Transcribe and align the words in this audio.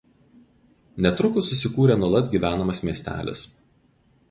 Netrukus 1.05 1.51
susikūrė 1.51 1.99
nuolat 2.05 2.33
gyvenamas 2.33 2.83
miestelis. 2.91 3.47